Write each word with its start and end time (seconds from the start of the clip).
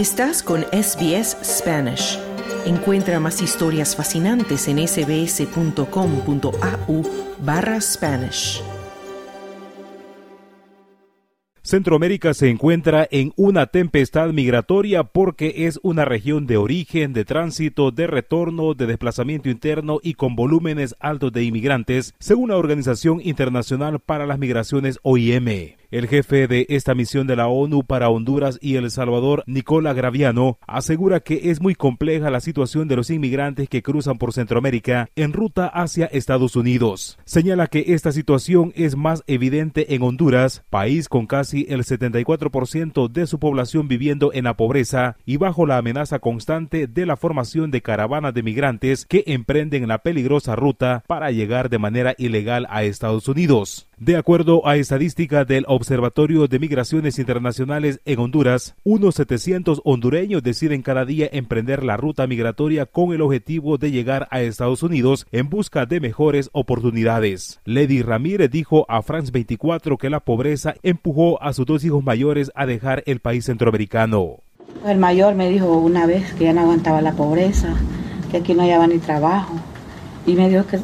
Estás 0.00 0.42
con 0.42 0.62
SBS 0.72 1.36
Spanish. 1.44 2.18
Encuentra 2.64 3.20
más 3.20 3.42
historias 3.42 3.94
fascinantes 3.94 4.66
en 4.66 4.78
sbs.com.au 4.88 5.82
barra 7.44 7.78
Spanish. 7.82 8.62
Centroamérica 11.60 12.32
se 12.32 12.48
encuentra 12.48 13.06
en 13.10 13.34
una 13.36 13.66
tempestad 13.66 14.30
migratoria 14.30 15.04
porque 15.04 15.66
es 15.66 15.78
una 15.82 16.06
región 16.06 16.46
de 16.46 16.56
origen, 16.56 17.12
de 17.12 17.26
tránsito, 17.26 17.90
de 17.90 18.06
retorno, 18.06 18.72
de 18.72 18.86
desplazamiento 18.86 19.50
interno 19.50 20.00
y 20.02 20.14
con 20.14 20.34
volúmenes 20.34 20.96
altos 20.98 21.30
de 21.30 21.44
inmigrantes, 21.44 22.14
según 22.18 22.48
la 22.48 22.56
Organización 22.56 23.20
Internacional 23.22 24.00
para 24.00 24.24
las 24.24 24.38
Migraciones 24.38 24.98
OIM. 25.02 25.79
El 25.90 26.06
jefe 26.06 26.46
de 26.46 26.66
esta 26.68 26.94
misión 26.94 27.26
de 27.26 27.34
la 27.34 27.48
ONU 27.48 27.82
para 27.82 28.10
Honduras 28.10 28.60
y 28.62 28.76
El 28.76 28.88
Salvador, 28.92 29.42
Nicola 29.48 29.92
Graviano, 29.92 30.56
asegura 30.68 31.18
que 31.18 31.50
es 31.50 31.60
muy 31.60 31.74
compleja 31.74 32.30
la 32.30 32.38
situación 32.38 32.86
de 32.86 32.94
los 32.94 33.10
inmigrantes 33.10 33.68
que 33.68 33.82
cruzan 33.82 34.16
por 34.16 34.32
Centroamérica 34.32 35.10
en 35.16 35.32
ruta 35.32 35.66
hacia 35.66 36.06
Estados 36.06 36.54
Unidos. 36.54 37.18
Señala 37.24 37.66
que 37.66 37.86
esta 37.88 38.12
situación 38.12 38.72
es 38.76 38.94
más 38.94 39.24
evidente 39.26 39.96
en 39.96 40.02
Honduras, 40.02 40.62
país 40.70 41.08
con 41.08 41.26
casi 41.26 41.66
el 41.68 41.80
74% 41.80 43.10
de 43.10 43.26
su 43.26 43.40
población 43.40 43.88
viviendo 43.88 44.32
en 44.32 44.44
la 44.44 44.56
pobreza 44.56 45.16
y 45.26 45.38
bajo 45.38 45.66
la 45.66 45.78
amenaza 45.78 46.20
constante 46.20 46.86
de 46.86 47.04
la 47.04 47.16
formación 47.16 47.72
de 47.72 47.82
caravanas 47.82 48.32
de 48.32 48.44
migrantes 48.44 49.06
que 49.06 49.24
emprenden 49.26 49.88
la 49.88 49.98
peligrosa 49.98 50.54
ruta 50.54 51.02
para 51.08 51.32
llegar 51.32 51.68
de 51.68 51.78
manera 51.78 52.14
ilegal 52.16 52.68
a 52.70 52.84
Estados 52.84 53.26
Unidos. 53.26 53.89
De 54.00 54.16
acuerdo 54.16 54.66
a 54.66 54.76
estadística 54.76 55.44
del 55.44 55.66
Observatorio 55.68 56.48
de 56.48 56.58
Migraciones 56.58 57.18
Internacionales 57.18 58.00
en 58.06 58.18
Honduras, 58.18 58.74
unos 58.82 59.16
700 59.16 59.82
hondureños 59.84 60.42
deciden 60.42 60.80
cada 60.80 61.04
día 61.04 61.28
emprender 61.30 61.84
la 61.84 61.98
ruta 61.98 62.26
migratoria 62.26 62.86
con 62.86 63.12
el 63.12 63.20
objetivo 63.20 63.76
de 63.76 63.90
llegar 63.90 64.26
a 64.30 64.40
Estados 64.40 64.82
Unidos 64.82 65.26
en 65.32 65.50
busca 65.50 65.84
de 65.84 66.00
mejores 66.00 66.48
oportunidades. 66.54 67.60
Lady 67.66 68.00
Ramírez 68.00 68.50
dijo 68.50 68.86
a 68.88 69.02
France 69.02 69.32
24 69.32 69.98
que 69.98 70.08
la 70.08 70.20
pobreza 70.20 70.76
empujó 70.82 71.42
a 71.42 71.52
sus 71.52 71.66
dos 71.66 71.84
hijos 71.84 72.02
mayores 72.02 72.50
a 72.54 72.64
dejar 72.64 73.02
el 73.04 73.20
país 73.20 73.44
centroamericano. 73.44 74.38
El 74.86 74.96
mayor 74.96 75.34
me 75.34 75.50
dijo 75.50 75.76
una 75.76 76.06
vez 76.06 76.32
que 76.32 76.44
ya 76.44 76.54
no 76.54 76.62
aguantaba 76.62 77.02
la 77.02 77.12
pobreza, 77.12 77.76
que 78.30 78.38
aquí 78.38 78.54
no 78.54 78.62
hallaba 78.62 78.86
ni 78.86 78.96
trabajo. 78.96 79.56
Y 80.26 80.32
me 80.32 80.48
dijo 80.48 80.66
que, 80.66 80.78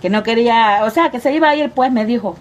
que 0.00 0.10
no 0.10 0.22
quería, 0.22 0.80
o 0.84 0.90
sea, 0.90 1.10
que 1.10 1.20
se 1.20 1.32
iba 1.32 1.48
a 1.48 1.56
ir, 1.56 1.70
pues 1.70 1.92
me 1.92 2.04
dijo, 2.04 2.36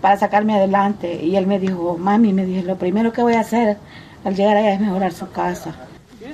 para 0.00 0.16
sacarme 0.16 0.54
adelante. 0.54 1.22
Y 1.22 1.36
él 1.36 1.46
me 1.46 1.58
dijo, 1.58 1.96
mami, 1.98 2.32
me 2.32 2.44
dijo, 2.44 2.66
lo 2.66 2.76
primero 2.76 3.12
que 3.12 3.22
voy 3.22 3.34
a 3.34 3.40
hacer 3.40 3.78
al 4.24 4.34
llegar 4.34 4.56
allá 4.56 4.74
es 4.74 4.80
mejorar 4.80 5.12
su 5.12 5.30
casa. 5.30 5.74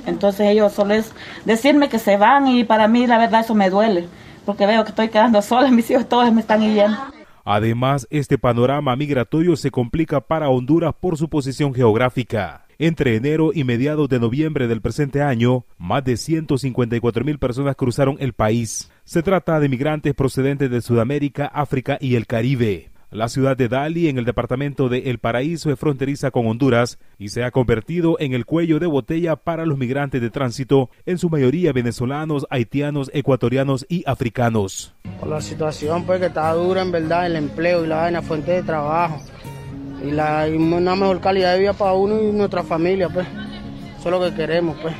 Entonces 0.06 0.48
ellos 0.48 0.72
solo 0.72 0.94
es 0.94 1.12
decirme 1.44 1.88
que 1.88 1.98
se 1.98 2.16
van 2.16 2.48
y 2.48 2.64
para 2.64 2.88
mí 2.88 3.06
la 3.06 3.18
verdad 3.18 3.40
eso 3.40 3.54
me 3.54 3.70
duele, 3.70 4.06
porque 4.44 4.66
veo 4.66 4.84
que 4.84 4.90
estoy 4.90 5.08
quedando 5.08 5.40
sola, 5.42 5.70
mis 5.70 5.90
hijos 5.90 6.08
todos 6.08 6.32
me 6.32 6.40
están 6.40 6.60
yendo. 6.60 6.98
Además, 7.44 8.06
este 8.10 8.36
panorama 8.36 8.94
migratorio 8.94 9.56
se 9.56 9.70
complica 9.70 10.20
para 10.20 10.50
Honduras 10.50 10.94
por 11.00 11.16
su 11.16 11.30
posición 11.30 11.72
geográfica. 11.72 12.67
Entre 12.80 13.16
enero 13.16 13.50
y 13.52 13.64
mediados 13.64 14.08
de 14.08 14.20
noviembre 14.20 14.68
del 14.68 14.80
presente 14.80 15.20
año, 15.20 15.64
más 15.78 16.04
de 16.04 16.16
154 16.16 17.24
mil 17.24 17.40
personas 17.40 17.74
cruzaron 17.74 18.14
el 18.20 18.34
país. 18.34 18.88
Se 19.02 19.20
trata 19.24 19.58
de 19.58 19.68
migrantes 19.68 20.14
procedentes 20.14 20.70
de 20.70 20.80
Sudamérica, 20.80 21.46
África 21.46 21.98
y 22.00 22.14
el 22.14 22.28
Caribe. 22.28 22.92
La 23.10 23.28
ciudad 23.28 23.56
de 23.56 23.68
Dali, 23.68 24.08
en 24.08 24.18
el 24.18 24.24
departamento 24.24 24.88
de 24.88 25.10
El 25.10 25.18
Paraíso, 25.18 25.72
es 25.72 25.78
fronteriza 25.80 26.30
con 26.30 26.46
Honduras 26.46 27.00
y 27.18 27.30
se 27.30 27.42
ha 27.42 27.50
convertido 27.50 28.16
en 28.20 28.32
el 28.32 28.46
cuello 28.46 28.78
de 28.78 28.86
botella 28.86 29.34
para 29.34 29.66
los 29.66 29.76
migrantes 29.76 30.20
de 30.20 30.30
tránsito, 30.30 30.88
en 31.04 31.18
su 31.18 31.30
mayoría 31.30 31.72
venezolanos, 31.72 32.46
haitianos, 32.48 33.10
ecuatorianos 33.12 33.86
y 33.88 34.04
africanos. 34.06 34.94
La 35.26 35.40
situación, 35.40 36.04
pues, 36.04 36.20
que 36.20 36.26
está 36.26 36.52
dura, 36.52 36.82
en 36.82 36.92
verdad, 36.92 37.26
el 37.26 37.34
empleo 37.34 37.84
y 37.84 37.88
la 37.88 37.96
vaina, 37.96 38.22
fuente 38.22 38.52
de 38.52 38.62
trabajo 38.62 39.20
y, 40.04 40.10
la, 40.10 40.46
una 40.48 40.94
mejor 40.94 41.20
calidad 41.20 41.54
de 41.54 41.60
vida 41.60 41.72
para 41.72 41.92
uno 41.92 42.20
y 42.20 42.32
nuestra 42.32 42.62
familia, 42.62 43.08
pues. 43.08 43.26
Eso 43.98 44.08
es 44.08 44.10
lo 44.10 44.20
que 44.20 44.34
queremos, 44.34 44.76
pues. 44.80 44.94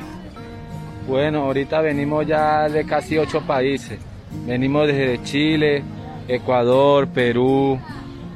Bueno, 1.07 1.43
ahorita 1.43 1.81
venimos 1.81 2.27
ya 2.27 2.69
de 2.69 2.85
casi 2.85 3.17
ocho 3.17 3.41
países. 3.41 3.99
Venimos 4.45 4.87
desde 4.87 5.23
Chile, 5.23 5.83
Ecuador, 6.27 7.07
Perú, 7.07 7.79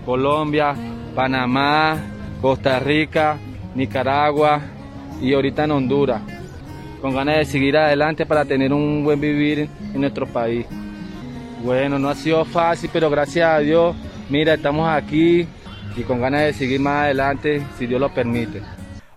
Colombia, 0.06 0.75
Panamá, 1.13 1.97
Costa 2.41 2.80
Rica, 2.80 3.38
Nicaragua 3.75 4.62
y 5.22 5.34
ahorita 5.34 5.66
en 5.66 5.72
Honduras, 5.72 6.22
con 7.01 7.13
ganas 7.13 7.38
de 7.38 7.45
seguir 7.45 7.78
adelante 7.78 8.25
para 8.25 8.44
tener 8.44 8.74
un 8.74 9.03
buen 9.03 9.22
vivir 9.22 9.69
en 9.94 10.01
nuestro 10.01 10.25
país. 10.25 10.66
Bueno, 11.63 11.97
no 12.00 12.09
ha 12.09 12.16
sido 12.16 12.44
fácil, 12.44 12.90
pero 12.91 13.09
gracias 13.09 13.50
a 13.50 13.59
Dios, 13.59 13.95
mira, 14.30 14.56
estamos 14.56 14.90
aquí 14.90 15.47
y 15.96 16.04
con 16.04 16.22
ganas 16.22 16.42
de 16.42 16.54
seguir 16.54 16.80
más 16.80 17.06
adelante, 17.06 17.62
si 17.78 17.88
Dios 17.88 18.00
lo 18.00 18.14
permite. 18.14 18.62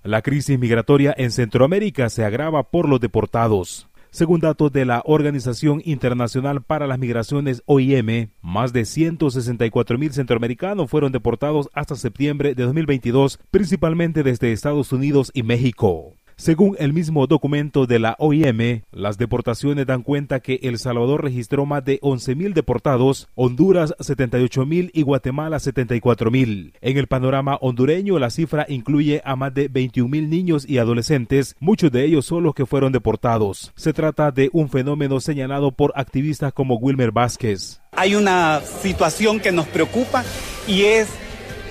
La 0.02 0.22
crisis 0.22 0.58
migratoria 0.58 1.14
en 1.16 1.30
Centroamérica 1.30 2.08
se 2.08 2.24
agrava 2.24 2.62
por 2.62 2.88
los 2.88 3.00
deportados. 3.00 3.88
Según 4.10 4.40
datos 4.40 4.72
de 4.72 4.86
la 4.86 5.02
Organización 5.04 5.82
Internacional 5.84 6.62
para 6.62 6.86
las 6.86 6.98
Migraciones 6.98 7.62
OIM, 7.66 8.30
más 8.40 8.72
de 8.72 8.84
164 8.84 9.98
mil 9.98 10.12
centroamericanos 10.12 10.88
fueron 10.88 11.12
deportados 11.12 11.68
hasta 11.74 11.96
septiembre 11.96 12.54
de 12.54 12.62
2022, 12.62 13.38
principalmente 13.50 14.22
desde 14.22 14.52
Estados 14.52 14.92
Unidos 14.92 15.30
y 15.34 15.42
México. 15.42 16.14
Según 16.38 16.76
el 16.78 16.92
mismo 16.92 17.26
documento 17.26 17.86
de 17.86 17.98
la 17.98 18.14
OIM, 18.18 18.82
las 18.92 19.16
deportaciones 19.16 19.86
dan 19.86 20.02
cuenta 20.02 20.40
que 20.40 20.60
El 20.62 20.78
Salvador 20.78 21.24
registró 21.24 21.64
más 21.64 21.82
de 21.82 21.98
11.000 22.02 22.52
deportados, 22.52 23.28
Honduras 23.34 23.94
78.000 24.00 24.90
y 24.92 25.00
Guatemala 25.00 25.56
74.000. 25.56 26.74
En 26.82 26.98
el 26.98 27.06
panorama 27.06 27.56
hondureño, 27.62 28.18
la 28.18 28.28
cifra 28.28 28.66
incluye 28.68 29.22
a 29.24 29.34
más 29.34 29.54
de 29.54 29.70
21.000 29.70 30.28
niños 30.28 30.68
y 30.68 30.76
adolescentes, 30.76 31.56
muchos 31.58 31.90
de 31.90 32.04
ellos 32.04 32.26
son 32.26 32.42
los 32.42 32.54
que 32.54 32.66
fueron 32.66 32.92
deportados. 32.92 33.72
Se 33.74 33.94
trata 33.94 34.30
de 34.30 34.50
un 34.52 34.68
fenómeno 34.68 35.20
señalado 35.20 35.72
por 35.72 35.94
activistas 35.96 36.52
como 36.52 36.76
Wilmer 36.76 37.12
Vázquez. 37.12 37.80
Hay 37.92 38.14
una 38.14 38.60
situación 38.60 39.40
que 39.40 39.52
nos 39.52 39.66
preocupa 39.68 40.22
y 40.68 40.82
es 40.82 41.08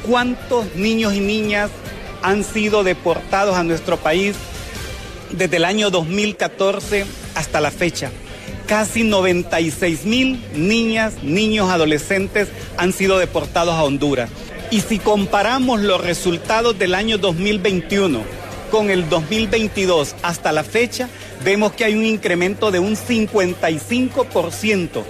cuántos 0.09 0.75
niños 0.75 1.13
y 1.13 1.19
niñas 1.19 1.69
han 2.23 2.43
sido 2.43 2.83
deportados 2.83 3.55
a 3.55 3.63
nuestro 3.63 3.97
país 3.97 4.35
desde 5.37 5.57
el 5.57 5.65
año 5.65 5.89
2014 5.89 7.05
hasta 7.35 7.61
la 7.61 7.71
fecha. 7.71 8.11
Casi 8.67 9.03
96 9.03 10.05
mil 10.05 10.43
niñas, 10.55 11.23
niños, 11.23 11.69
adolescentes 11.69 12.47
han 12.77 12.93
sido 12.93 13.19
deportados 13.19 13.75
a 13.75 13.83
Honduras. 13.83 14.29
Y 14.71 14.81
si 14.81 14.97
comparamos 14.97 15.81
los 15.81 16.01
resultados 16.01 16.77
del 16.79 16.95
año 16.95 17.17
2021 17.17 18.21
con 18.71 18.89
el 18.89 19.07
2022 19.09 20.15
hasta 20.23 20.51
la 20.51 20.63
fecha, 20.63 21.09
vemos 21.43 21.73
que 21.73 21.85
hay 21.85 21.95
un 21.95 22.05
incremento 22.05 22.71
de 22.71 22.79
un 22.79 22.95
55% 22.95 25.03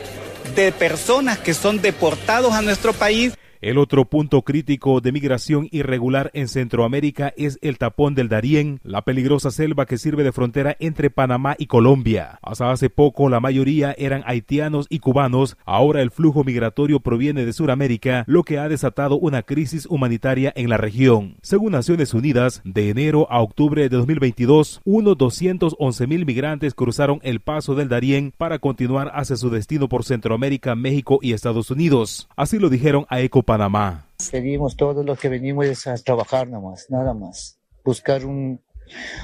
de 0.56 0.72
personas 0.72 1.40
que 1.40 1.54
son 1.54 1.82
deportados 1.82 2.54
a 2.54 2.62
nuestro 2.62 2.94
país 2.94 3.34
el 3.62 3.78
otro 3.78 4.06
punto 4.06 4.42
crítico 4.44 5.02
de 5.02 5.12
migración 5.12 5.68
irregular 5.72 6.32
en 6.34 6.48
Centroamérica 6.48 7.34
es 7.38 7.60
el 7.62 7.78
tapón 7.78 8.16
del 8.16 8.30
Darién, 8.30 8.80
la 8.84 9.04
peligrosa 9.04 9.52
selva 9.52 9.86
que 9.86 9.98
sirve 9.98 10.24
de 10.24 10.32
frontera 10.32 10.76
entre 10.80 11.10
Panamá 11.10 11.56
y 11.58 11.68
Colombia. 11.68 12.40
Hasta 12.42 12.72
hace 12.72 12.90
poco 12.90 13.30
la 13.30 13.40
mayoría 13.40 13.96
eran 13.98 14.24
haitianos 14.26 14.88
y 14.90 15.00
cubanos, 15.00 15.58
ahora 15.66 16.02
el 16.02 16.12
flujo 16.12 16.44
migratorio 16.44 17.00
proviene 17.00 17.46
de 17.46 17.54
Sudamérica, 17.54 18.24
lo 18.28 18.44
que 18.44 18.60
ha 18.60 18.70
desatado 18.70 19.18
una 19.18 19.44
crisis 19.44 19.86
humanitaria 19.86 20.52
en 20.56 20.70
la 20.70 20.78
región. 20.78 21.36
Según 21.42 21.72
Naciones 21.72 22.14
Unidas, 22.14 22.62
de 22.64 22.90
enero 22.90 23.28
a 23.30 23.42
octubre 23.42 23.82
de 23.82 23.90
2022, 23.90 24.82
unos 24.84 25.18
211 25.18 26.08
mil 26.08 26.26
migrantes 26.26 26.74
cruzaron 26.74 27.20
el 27.24 27.40
paso 27.40 27.76
del 27.76 27.90
Darién 27.90 28.34
para 28.38 28.60
continuar 28.60 29.12
hacia 29.14 29.36
su 29.36 29.50
destino 29.50 29.88
por 29.90 30.04
Centroamérica, 30.04 30.76
México 30.76 31.20
y 31.22 31.34
Estados 31.34 31.72
Unidos. 31.72 32.28
Así 32.36 32.60
lo 32.60 32.70
dijeron 32.70 33.06
a 33.10 33.22
Eco 33.22 33.44
Panamá. 33.46 34.08
Seguimos 34.18 34.76
todos 34.76 35.06
los 35.06 35.20
que 35.20 35.30
venimos 35.30 35.88
a 35.88 35.96
trabajar 35.98 36.48
nada 36.48 36.64
más, 36.64 36.90
nada 36.90 37.14
más. 37.14 37.60
Buscar 37.84 38.26
un, 38.26 38.62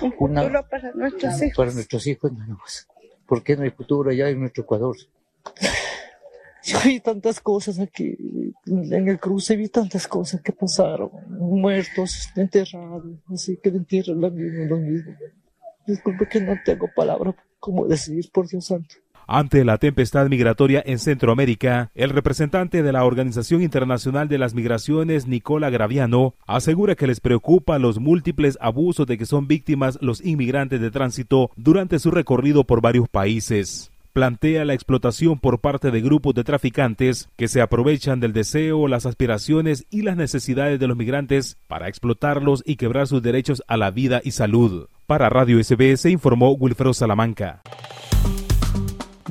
un 0.02 0.14
una, 0.20 0.44
futuro 0.44 0.68
para 0.70 0.92
nuestros 0.94 1.42
hijos. 1.42 1.58
para 1.58 1.72
nuestros 1.72 2.08
hijos 2.08 2.32
nada 2.32 2.54
más. 2.54 2.88
Porque 3.26 3.56
no 3.56 3.64
hay 3.64 3.72
futuro 3.72 4.12
allá 4.12 4.30
en 4.30 4.40
nuestro 4.40 4.64
Ecuador. 4.64 4.96
Hay 6.84 7.00
tantas 7.00 7.40
cosas 7.40 7.80
aquí, 7.80 8.16
en 8.68 9.08
el 9.08 9.20
cruce 9.20 9.56
vi 9.56 9.68
tantas 9.68 10.08
cosas 10.08 10.42
que 10.42 10.52
pasaron, 10.52 11.10
muertos, 11.28 12.30
enterrados, 12.36 13.04
así 13.34 13.58
que 13.58 13.70
entierran 13.70 14.22
lo 14.22 14.30
mismo, 14.30 14.66
lo 14.66 14.78
mismo. 14.78 15.12
Disculpe 15.88 16.28
que 16.28 16.40
no 16.40 16.54
tengo 16.64 16.88
palabras 16.96 17.34
como 17.60 17.88
decir, 17.88 18.30
por 18.32 18.48
Dios 18.48 18.66
santo. 18.66 18.96
Ante 19.34 19.64
la 19.64 19.78
tempestad 19.78 20.28
migratoria 20.28 20.84
en 20.86 21.00
Centroamérica, 21.00 21.90
el 21.96 22.10
representante 22.10 22.84
de 22.84 22.92
la 22.92 23.06
Organización 23.06 23.62
Internacional 23.62 24.28
de 24.28 24.38
las 24.38 24.54
Migraciones, 24.54 25.26
Nicola 25.26 25.70
Graviano, 25.70 26.34
asegura 26.46 26.96
que 26.96 27.08
les 27.08 27.22
preocupa 27.22 27.80
los 27.80 27.98
múltiples 27.98 28.58
abusos 28.60 29.08
de 29.08 29.18
que 29.18 29.26
son 29.26 29.48
víctimas 29.48 29.98
los 30.02 30.20
inmigrantes 30.20 30.82
de 30.82 30.92
tránsito 30.92 31.50
durante 31.56 31.98
su 32.00 32.12
recorrido 32.12 32.66
por 32.66 32.82
varios 32.82 33.08
países 33.08 33.90
plantea 34.12 34.66
la 34.66 34.74
explotación 34.74 35.40
por 35.40 35.60
parte 35.60 35.90
de 35.90 36.02
grupos 36.02 36.36
de 36.36 36.44
traficantes 36.44 37.30
que 37.38 37.48
se 37.48 37.62
aprovechan 37.62 38.20
del 38.20 38.34
deseo, 38.34 38.90
las 38.90 39.06
aspiraciones 39.06 39.86
y 39.90 40.02
las 40.02 40.18
necesidades 40.18 40.82
de 40.82 40.88
los 40.88 40.98
migrantes 40.98 41.56
para 41.70 41.88
explotarlos 41.88 42.62
y 42.66 42.76
quebrar 42.76 43.08
sus 43.08 43.24
derechos 43.24 43.64
a 43.68 43.78
la 43.78 43.90
vida 43.90 44.20
y 44.22 44.32
salud. 44.32 44.90
Para 45.08 45.30
Radio 45.30 45.64
SBS 45.64 46.08
informó 46.08 46.52
Wilfredo 46.52 46.94
Salamanca. 46.94 47.62